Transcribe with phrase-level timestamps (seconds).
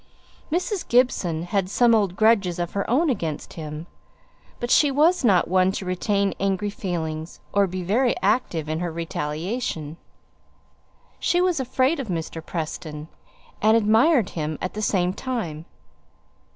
[0.51, 0.87] Mrs.
[0.87, 3.85] Gibson had some old grudges of her own against him,
[4.59, 8.91] but she was not one to retain angry feelings, or be very active in her
[8.91, 9.97] retaliation;
[11.19, 12.43] she was afraid of Mr.
[12.43, 13.09] Preston,
[13.61, 15.65] and admired him at the same time.